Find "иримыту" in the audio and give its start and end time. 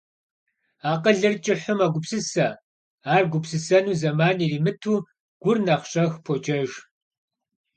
4.45-4.95